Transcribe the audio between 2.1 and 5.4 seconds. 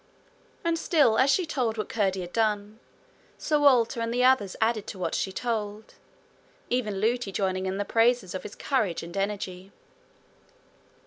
had done, Sir Walter and others added to what she